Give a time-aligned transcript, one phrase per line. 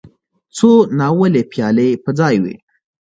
[0.55, 2.55] څو ناولې پيالې په ځای وې.